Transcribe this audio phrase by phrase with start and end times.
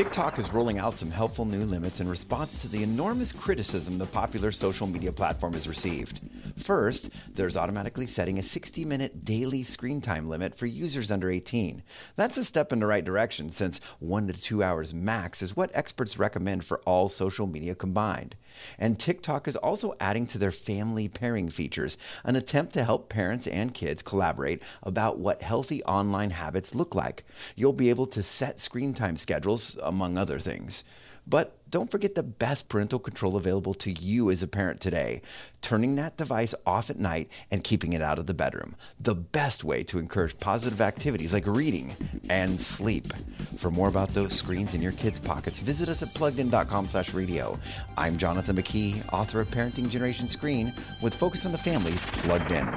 [0.00, 4.06] TikTok is rolling out some helpful new limits in response to the enormous criticism the
[4.06, 6.22] popular social media platform has received.
[6.56, 11.82] First, there's automatically setting a 60 minute daily screen time limit for users under 18.
[12.16, 15.70] That's a step in the right direction since one to two hours max is what
[15.74, 18.36] experts recommend for all social media combined.
[18.78, 23.46] And TikTok is also adding to their family pairing features, an attempt to help parents
[23.46, 27.24] and kids collaborate about what healthy online habits look like.
[27.54, 30.84] You'll be able to set screen time schedules, uh, among other things.
[31.26, 35.22] But don't forget the best parental control available to you as a parent today
[35.60, 38.74] turning that device off at night and keeping it out of the bedroom.
[38.98, 41.94] The best way to encourage positive activities like reading
[42.28, 43.12] and sleep.
[43.56, 47.58] For more about those screens in your kids' pockets, visit us at pluggedin.com slash radio.
[47.96, 50.72] I'm Jonathan McKee, author of Parenting Generation Screen,
[51.02, 52.68] with Focus on the Family's Plugged In.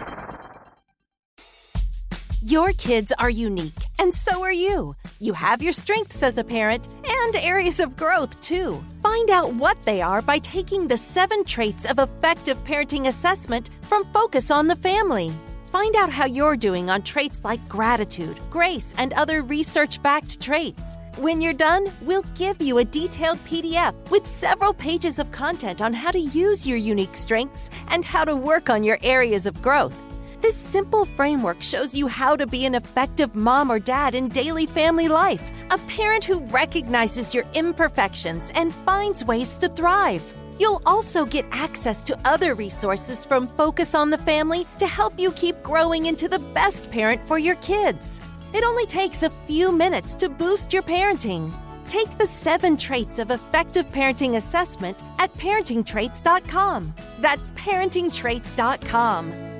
[2.43, 4.95] Your kids are unique, and so are you.
[5.23, 8.83] You have your strengths as a parent and areas of growth, too.
[9.01, 14.03] Find out what they are by taking the seven traits of effective parenting assessment from
[14.11, 15.31] Focus on the Family.
[15.71, 20.97] Find out how you're doing on traits like gratitude, grace, and other research backed traits.
[21.15, 25.93] When you're done, we'll give you a detailed PDF with several pages of content on
[25.93, 29.95] how to use your unique strengths and how to work on your areas of growth.
[30.43, 34.65] This simple framework shows you how to be an effective mom or dad in daily
[34.65, 40.35] family life, a parent who recognizes your imperfections and finds ways to thrive.
[40.59, 45.31] You'll also get access to other resources from Focus on the Family to help you
[45.31, 48.19] keep growing into the best parent for your kids.
[48.53, 51.53] It only takes a few minutes to boost your parenting.
[51.87, 56.93] Take the seven traits of effective parenting assessment at parentingtraits.com.
[57.19, 59.52] That's parentingtraits.com.